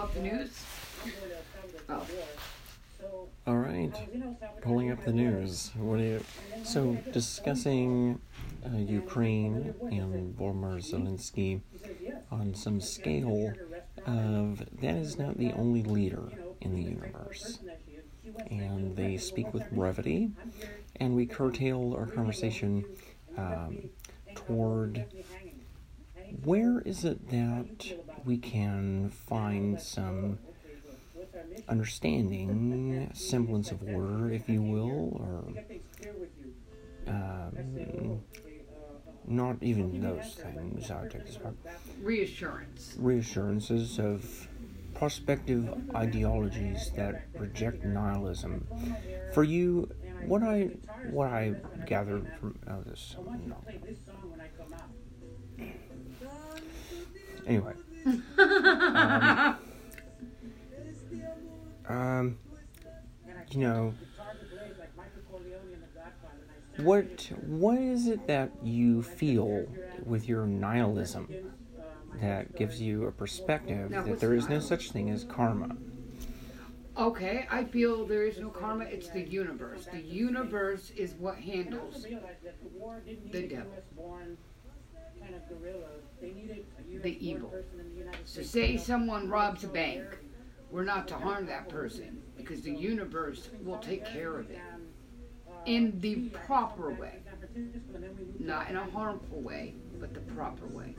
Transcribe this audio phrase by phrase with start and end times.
[0.00, 0.64] up the news?
[1.90, 2.06] Oh.
[3.46, 3.92] All right,
[4.62, 5.70] pulling up the news.
[5.76, 6.24] What do you?
[6.64, 8.20] So discussing
[8.64, 11.60] uh, Ukraine and Volodymyr Zelensky
[12.30, 13.52] on some scale
[14.06, 16.30] of that is not the only leader
[16.62, 17.58] in the universe,
[18.50, 20.30] and they speak with brevity,
[20.96, 22.84] and we curtail our conversation
[23.36, 23.90] um,
[24.34, 25.04] toward
[26.44, 27.94] where is it that
[28.24, 30.38] we can find some
[31.68, 35.54] understanding, semblance of order, if you will,
[37.06, 38.20] or um,
[39.26, 40.90] not even those things.
[40.90, 41.54] I take this part.
[42.02, 42.96] Reassurance.
[42.98, 44.48] Reassurances of
[44.94, 48.66] prospective ideologies that reject nihilism.
[49.32, 49.88] For you,
[50.26, 50.70] what I
[51.10, 51.54] what I
[51.86, 53.16] gathered from oh, this.
[53.46, 53.56] No.
[57.46, 57.74] Anyway.
[58.38, 59.56] um,
[61.88, 62.38] um,
[63.50, 63.94] you know,
[66.78, 69.66] what what is it that you feel
[70.04, 71.52] with your nihilism
[72.20, 75.76] that gives you a perspective Now, that there is no such thing as karma?
[76.96, 78.84] Okay, I feel there is no karma.
[78.84, 79.86] It's the universe.
[79.90, 82.04] The universe is what handles
[83.30, 83.72] the devil,
[87.02, 87.54] the evil.
[88.24, 90.04] So, say someone robs a bank,
[90.70, 94.60] we're not to harm that person because the universe will take care of it
[95.66, 97.18] in the proper way,
[98.38, 100.94] not in a harmful way, but the proper way.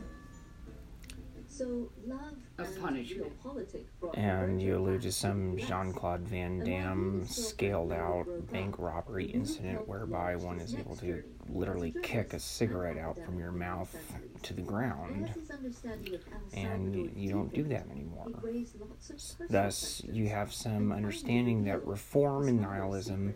[1.61, 3.39] So love A and punishment.
[3.43, 9.87] geopolitics And you allude to some Jean Claude Van Damme scaled out bank robbery incident
[9.87, 13.95] whereby one is able to literally kick a cigarette out from your mouth
[14.41, 18.25] to the ground, As his understanding of El and you don't do that anymore.
[18.25, 23.35] he raised lots of personal Thus, you have some understanding that reform and nihilism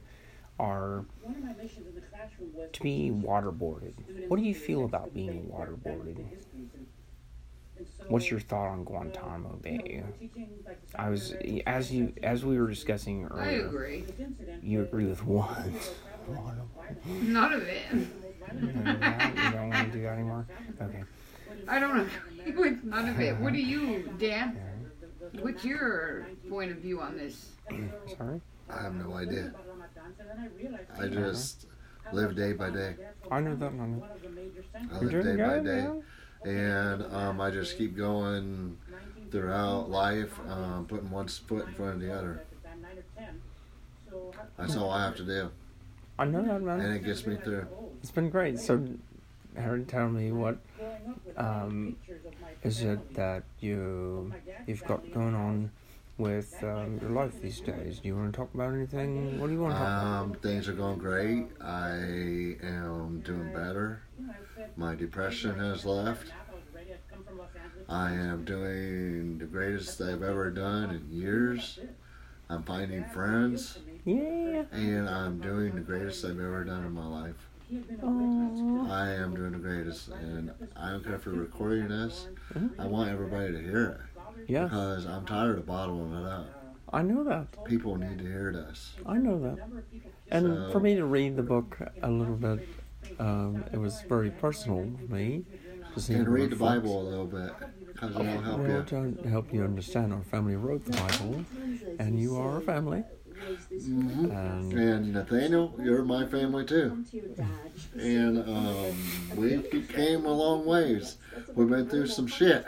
[0.58, 1.06] are
[2.74, 3.94] to be waterboarded.
[4.30, 6.26] What do you feel about being waterboarded?
[8.08, 10.04] What's your thought on Guantanamo Bay?
[10.96, 11.34] I was
[11.66, 13.68] as you as we were discussing I earlier.
[13.68, 14.04] agree.
[14.62, 15.74] You agree with one.
[17.06, 17.82] None of it.
[17.92, 19.36] You don't do that?
[19.36, 20.48] You don't want to do that anymore.
[20.82, 21.04] Okay.
[21.68, 22.10] I don't
[22.46, 23.38] agree with none of it.
[23.40, 24.60] What do you, Dan?
[25.42, 27.50] What's your point of view on this?
[28.18, 28.42] Sorry.
[28.70, 29.54] I have no idea.
[30.98, 31.08] I uh-huh.
[31.08, 31.68] just
[32.12, 32.96] live day by day.
[33.32, 33.72] I know that.
[33.72, 34.04] I know.
[34.92, 36.04] I live doing day by day, man.
[36.46, 38.78] And um, I just keep going
[39.32, 42.44] throughout life, um, putting one foot in front of the other.
[44.58, 45.50] That's all I have to do,
[46.18, 46.80] I know that, man.
[46.80, 47.68] and it gets me through.
[48.02, 48.60] It's been great.
[48.60, 48.88] So,
[49.58, 50.58] Aaron, tell me what
[51.36, 51.98] um,
[52.64, 54.34] is it that you
[54.68, 55.72] you've got going on
[56.18, 58.00] with um, your life these days?
[58.00, 59.40] Do you want to talk about anything?
[59.40, 60.22] What do you want to talk about?
[60.24, 61.48] Um, things are going great.
[61.62, 61.90] I
[62.64, 64.02] am doing better.
[64.78, 66.28] My depression has left.
[67.88, 71.80] I am doing the greatest I've ever done in years.
[72.50, 74.64] I'm finding friends, Yeah.
[74.72, 77.50] and I'm doing the greatest I've ever done in my life.
[78.04, 78.92] Aw.
[78.92, 82.28] I am doing the greatest, and I don't care if you're recording this.
[82.78, 84.15] I want everybody to hear it
[84.48, 86.48] Yeah, because I'm tired of bottling it up.
[86.94, 87.66] I know that.
[87.66, 88.94] People need to hear this.
[89.06, 89.58] I know that.
[90.32, 92.68] And for me to read the book a little bit,
[93.20, 95.46] um, it was very personal for me.
[95.94, 97.52] To see And read the reflex- Bible a little bit
[97.88, 99.18] because it'll help Well, you.
[99.22, 101.46] to help you understand, our family wrote the Bible,
[102.00, 103.04] and you are a family.
[103.36, 106.90] Hmm And And Nathaniel, you're my family too.
[106.90, 107.48] Come to your dad.
[108.00, 108.96] And um,
[109.36, 111.18] we came a long ways.
[111.56, 112.66] We've been through some shit.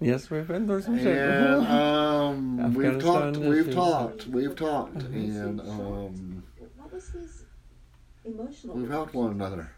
[0.00, 1.06] yes, we've been through some shit.
[1.16, 6.42] And um, we've talked, we've talked, we've talked, and um,
[6.76, 7.44] What was his
[8.24, 8.76] emotional?
[8.76, 9.70] we've helped one another.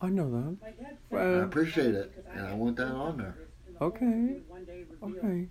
[0.00, 1.16] I know that.
[1.16, 3.36] I appreciate it, and I want that on there.
[3.80, 4.40] okay,
[5.02, 5.48] okay.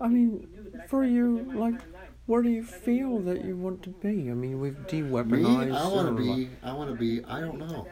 [0.00, 0.48] I mean,
[0.88, 1.80] for you, like,
[2.26, 4.30] where do you feel that you want to be?
[4.30, 5.68] I mean, we've de-weaponized.
[5.68, 7.86] Me, I want to be, I want to be, I don't know.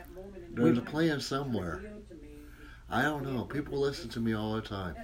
[0.55, 1.83] There's a plan somewhere.
[2.91, 3.45] I don't know.
[3.45, 4.95] People listen to me all the time,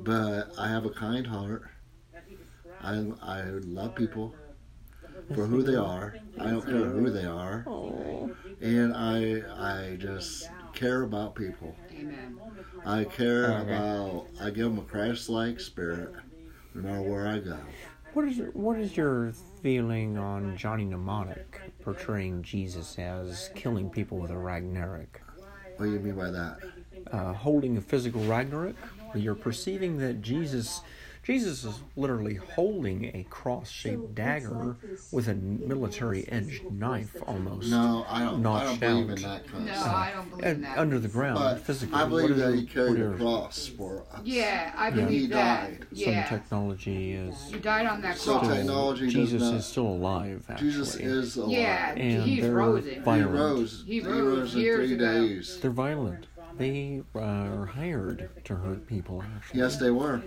[0.00, 1.64] but I have a kind heart.
[2.80, 4.34] I I love people
[5.34, 6.16] for who they are.
[6.38, 7.66] I don't care who they are,
[8.60, 11.74] and I I just care about people.
[12.86, 14.28] I care about.
[14.40, 16.14] I give them a Christ-like spirit,
[16.74, 17.58] no matter where I go.
[18.18, 19.32] What is what is your
[19.62, 25.20] feeling on Johnny Mnemonic portraying Jesus as killing people with a Ragnarok?
[25.76, 26.58] What do you mean by that?
[27.12, 28.74] uh, holding a physical Ragnarok,
[29.14, 30.80] you're perceiving that Jesus
[31.28, 34.76] Jesus is literally holding a cross-shaped dagger
[35.12, 37.70] with a military-edged knife, almost.
[37.70, 38.38] No, I don't.
[38.38, 39.16] I Notched don't believe out.
[39.18, 39.94] in that kind No, of stuff.
[39.94, 40.78] I don't believe in And that.
[40.78, 41.94] under the ground, But physically.
[41.94, 44.22] I What believe is that he carried a cross for us.
[44.24, 44.94] yeah, I Yeah.
[44.94, 45.70] believe He that.
[45.70, 45.86] died.
[45.98, 48.56] Some technology is he died on that So cross.
[48.56, 50.46] technology Jesus not- is still alive.
[50.48, 50.70] Actually.
[50.70, 51.50] Jesus is alive.
[51.52, 53.02] Yeah, and he's they're risen.
[53.04, 53.84] He rose.
[53.86, 55.12] He He rose rose, in three ago.
[55.28, 55.58] days.
[55.60, 56.26] They're violent.
[56.56, 59.22] They uh, are hired to hurt people.
[59.36, 60.22] Actually, Yes, they were.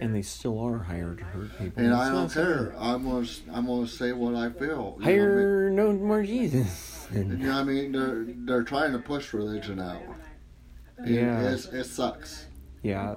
[0.00, 1.82] And they still are hired to hurt people.
[1.82, 2.74] And It's I don't not so- care.
[2.78, 4.66] I'm gonna, I'm gonna say what I feel.
[4.66, 5.18] You know what I mean?
[5.18, 7.06] Hire no more Jesus.
[7.14, 7.92] You know what I mean?
[7.92, 10.02] They're they're trying to push religion out.
[10.98, 11.50] And Yeah.
[11.50, 12.46] it's, it sucks.
[12.82, 13.14] Yeah,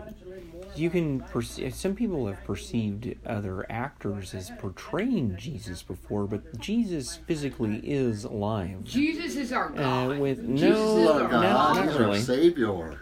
[0.77, 1.73] you can perceive.
[1.75, 8.85] Some people have perceived other actors as portraying Jesus before, but Jesus physically is alive.
[8.85, 10.19] Jesus is our Uh, God.
[10.19, 13.01] with Jesus no, is Look, our no, God, not he's our really, savior.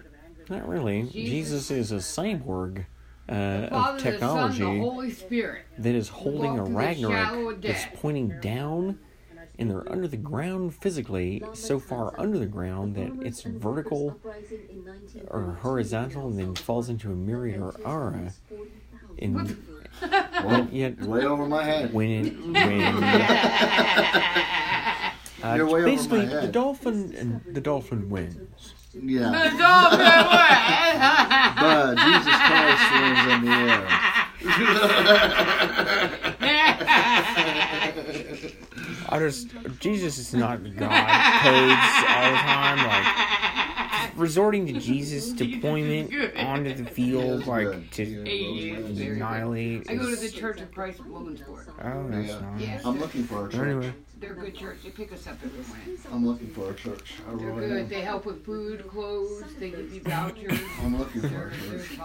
[0.50, 1.04] not really.
[1.04, 2.86] Jesus- Jesus is a cyborg
[3.30, 5.62] uh, Father, of the Son, technology the Holy Spirit.
[5.80, 7.08] that is holding a walk through the shadow
[7.48, 9.00] Ragnarok that's pointing down,
[9.58, 14.20] and they're under the ground physically, so far under the ground that it's vertical
[15.28, 18.34] or horizontal, and then falls into a myriad or aura.
[19.18, 19.56] And
[20.02, 21.94] Well, yet, way over my head.
[21.94, 22.82] when it when
[25.44, 28.74] uh, You're way over my basically the dolphin and the dolphin wins.
[29.02, 29.30] Yeah.
[29.30, 29.92] The dog
[31.60, 33.84] But Jesus Christ lives in the air.
[39.08, 39.50] I just
[39.80, 41.08] Jesus is not God
[41.44, 43.35] codes all the time like
[44.16, 49.90] resorting to Jesus deployment onto the field like to annihilate.
[49.90, 51.68] I go to the Church of Christ of Logansport.
[51.84, 52.40] Oh, that's Yeah.
[52.40, 52.62] nice.
[52.62, 52.82] Yeah.
[52.86, 53.62] I'm looking for a church.
[53.62, 54.78] Anyway, They're a good church.
[54.84, 55.98] They pick us up every morning.
[56.12, 57.16] I'm looking for a church.
[57.30, 57.80] I They're really good.
[57.82, 57.88] am.
[57.90, 59.44] They help with food, clothes.
[59.60, 60.60] They give you vouchers.
[60.82, 62.00] I'm looking for a church.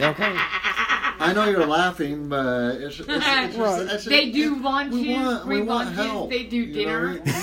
[0.00, 0.38] okay.
[1.20, 3.82] I know you're laughing, but it's, it's, it's, just, Right.
[3.90, 6.30] it's They do lunches, We want, free we want lunches, help.
[6.30, 7.22] they do You know, dinner.
[7.24, 7.30] we-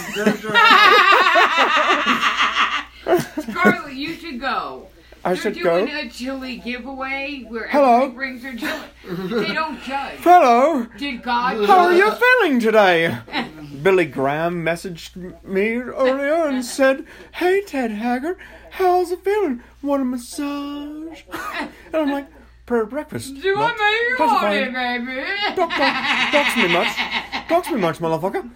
[3.41, 4.87] Scarlett, you should go.
[5.23, 5.99] I They're should doing go.
[5.99, 8.03] a chili giveaway where Hello.
[8.05, 9.41] everybody brings their chili.
[9.45, 10.19] They don't judge.
[10.19, 10.85] Hello.
[10.97, 11.65] Did God?
[11.65, 13.17] How are you feeling today?
[13.83, 18.37] Billy Graham messaged me earlier and said, Hey, Ted Haggard,
[18.71, 19.61] how's it feeling?
[19.81, 21.21] Want a massage?
[21.31, 22.27] And I'm like,
[22.67, 23.33] Per breakfast.
[23.41, 25.23] Do No, I make you want it, baby?
[25.55, 27.47] Talk, talk, talk to me much.
[27.47, 28.49] Talk to me much, motherfucker.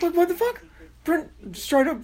[0.00, 0.62] Like, what the fuck?
[1.04, 1.98] Print straight up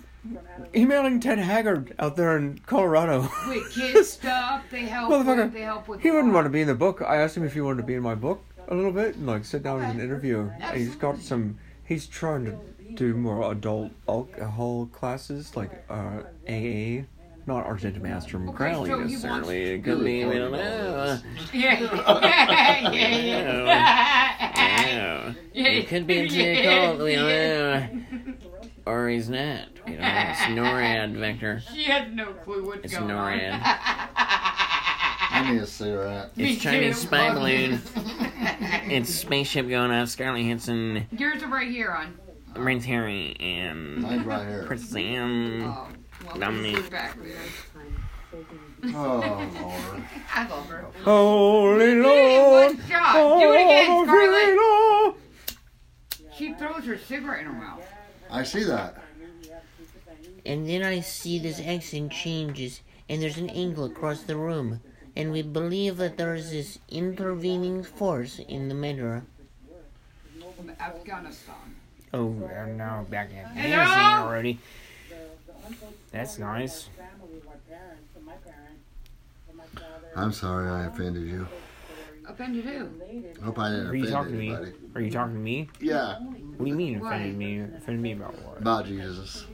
[0.77, 3.31] emailing Ted Haggard out there in Colorado.
[3.49, 5.11] With kids stuff, they help.
[5.11, 5.45] Motherfucker.
[5.45, 6.03] With, they help with.
[6.03, 7.00] He wouldn't want to be in the book.
[7.00, 9.27] I asked him if he wanted to be in my book a little bit and
[9.27, 10.51] like sit down in an interview.
[10.61, 11.59] And he's got some.
[11.83, 12.59] He's trying to
[12.93, 17.05] do more adult alcohol classes like uh, AA.
[17.49, 19.62] Not Argenta Master McCrowley so he necessarily.
[19.71, 20.23] It could be.
[20.27, 21.19] We don't know.
[21.55, 21.81] Yeah.
[21.81, 25.67] yeah, yeah, yeah.
[25.67, 26.99] It could be into a cult.
[27.00, 27.89] We don't know.
[28.85, 29.69] Or he's not.
[29.87, 30.25] We don't know.
[30.29, 31.62] It's NORAD Victor.
[31.75, 33.39] She has no clue what's It's going on.
[33.39, 33.61] NORAD.
[33.65, 36.37] I need a cigarette.
[36.37, 37.06] Me It's Chinese too.
[37.06, 37.81] spy balloon.
[38.91, 40.09] It's spaceship going off.
[40.11, 42.15] Scarlett Hansen, Yours are right here on.
[42.55, 44.65] Prince Harry, and Mine's right here.
[44.67, 45.62] Princess Anne.
[45.62, 45.89] Oh, well,
[46.38, 46.90] Dominique.
[46.90, 48.94] this is.
[48.94, 50.02] Oh, Lord.
[50.35, 50.85] I love her.
[51.02, 52.76] Holy Lord.
[52.76, 53.12] one shot.
[53.14, 54.56] Do it again, Scarlett.
[54.56, 55.15] Lord.
[56.36, 57.82] She throws her cigarette in her mouth.
[58.31, 59.03] I see that.
[60.46, 64.81] And then I see this accent changes, and there's an angle across the room,
[65.17, 69.24] and we believe that there is this intervening force in the matter.
[70.56, 71.55] From Afghanistan.
[72.15, 73.82] Oh, I'm back in Hello?
[73.82, 74.58] Afghanistan already.
[76.13, 76.89] That's nice.
[80.17, 81.46] I'm sorry I offended you.
[82.27, 82.89] Offended who?
[83.43, 84.48] Hope I didn't Are you offend talking to me?
[84.51, 84.72] anybody.
[84.94, 85.69] Are you talking to me?
[85.81, 87.15] Yeah, What do you mean Why?
[87.15, 87.60] offended me?
[87.60, 88.58] Offended me about what?
[88.58, 89.46] about Jesus.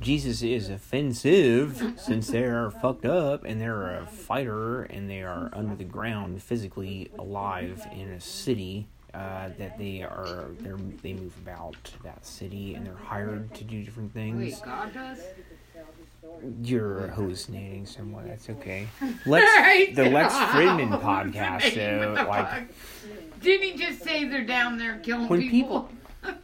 [0.00, 5.48] Jesus is offensive since they are fucked up and they're a fighter and they are
[5.52, 11.34] under the ground physically alive in a city uh, that they are they're, they move
[11.42, 14.38] about that city and they're hired to do different things.
[14.38, 15.20] Wait, God does?
[16.62, 18.26] You're hallucinating somewhat.
[18.26, 18.86] That's okay.
[19.26, 19.94] Lex, Right.
[19.94, 22.68] the Lex Fridman podcast, though, like
[23.40, 25.88] Didn't he just say they're down there killing when people?
[26.22, 26.36] people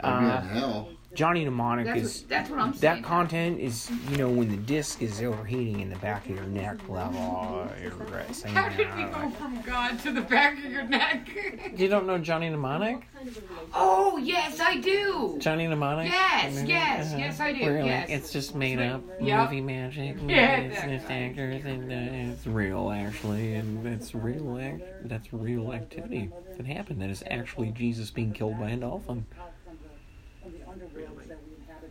[0.00, 0.88] I'd uh, in hell.
[1.18, 3.02] Johnny Mnemonic That's is what, that's what I'm saying.
[3.02, 6.44] that content is you know when the disc is overheating in the back of your
[6.44, 7.68] neck level.
[7.82, 11.28] You're right, How did we go from God to the back of your neck?
[11.76, 13.00] You don't know Johnny Mnemonic?
[13.16, 13.70] Kind of a relationship.
[13.74, 15.36] oh yes, I do.
[15.40, 16.08] Johnny Mnemonic?
[16.12, 17.88] Yes, yes, yes, I do, Really?
[17.88, 18.08] yes.
[18.10, 19.50] It's just made up Yep.
[19.50, 20.16] movie magic.
[20.28, 24.56] Yeah, it's, that it's actors and uh, it's real actually, and it's real.
[24.58, 27.02] Act- that's real activity that happened.
[27.02, 29.26] That is actually Jesus being killed by a dolphin.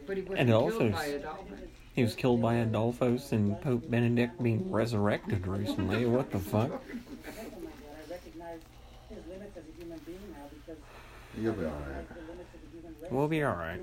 [0.06, 1.22] But he wasn't And killed also- by a.
[1.94, 6.06] He was killed by Adolphus and Pope Benedict being resurrected recently.
[6.06, 6.84] What the fuck?
[11.40, 12.06] You'll be alright.
[13.12, 13.80] We'll be alright.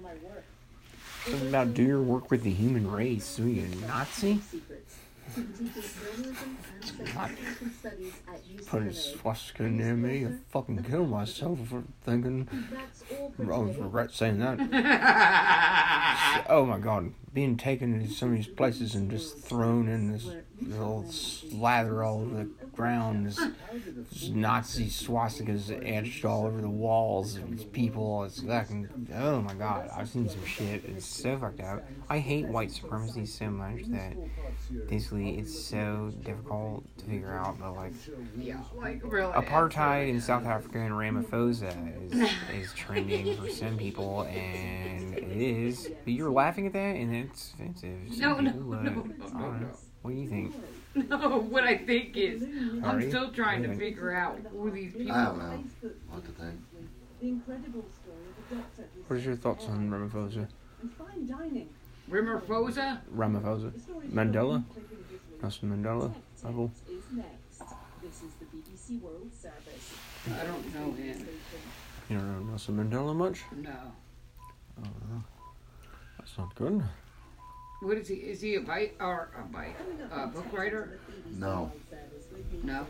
[1.27, 3.39] Something about do your work with the human race.
[3.39, 4.41] Are you a Nazi?
[5.33, 5.59] Secrets.
[5.61, 8.13] CBT journalism and psychiatry studies
[8.67, 8.95] Put UCLA.
[8.95, 12.49] swastika near me and fucking kill myself for thinking.
[12.53, 14.59] I pretty regret saying that.
[16.49, 20.29] Oh my god, being taken to some of these places and just thrown in this
[20.63, 23.27] little slather all over the ground.
[23.27, 23.41] This,
[24.13, 28.25] this Nazi swastikas etched all over the walls of these people.
[28.25, 29.09] It's fucking.
[29.15, 30.85] Oh my god, I've seen some shit.
[30.85, 31.85] It's so fucked up.
[32.09, 34.15] I hate white supremacy so much that
[34.89, 37.59] basically it's so difficult to figure out.
[37.59, 37.93] But like,
[38.39, 39.33] yeah, like really.
[39.33, 45.91] apartheid in South Africa and Ramaphosa is, is trending for some people, and it is.
[46.05, 48.19] But you're laughing at that, and it's offensive.
[48.19, 49.03] No, no, uh, no, no,
[49.33, 49.69] no.
[50.03, 50.55] What do you think?
[50.95, 53.09] No, what I think is, Are I'm you?
[53.09, 53.79] still trying to Okay.
[53.79, 55.57] figure out who these people I don't are.
[55.57, 55.65] know
[56.11, 56.61] what to think.
[57.21, 60.47] The incredible story of a doctor who What is your thoughts on Ramaphosa?
[60.99, 61.69] fine dining.
[62.11, 63.01] Ramaphosa?
[63.13, 63.73] Ramaphosa?
[64.13, 64.63] Mandela?
[64.63, 66.15] shows click in this Nelson Mandela?
[66.45, 66.71] Level?
[66.89, 67.03] is.
[68.03, 69.95] This is the BBC World Service.
[70.27, 71.27] I don't know him.
[72.11, 73.43] You don't know Nelson Mandela much?
[73.57, 73.71] No.
[76.19, 76.83] That's not good.
[77.85, 78.15] What is he?
[78.15, 79.77] Is he a bite or a bite?
[80.11, 80.99] A book writer?
[81.39, 81.71] No.
[82.63, 82.87] No.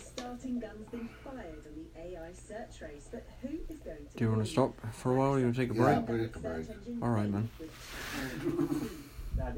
[0.00, 4.24] Starting gun's been fired on the AI search race, but who is going to Do
[4.24, 5.38] you want to stop for a while?
[5.38, 5.96] You want to take a break?
[5.96, 6.66] Yeah, break a break.
[7.02, 7.48] All right, man.
[7.58, 9.09] With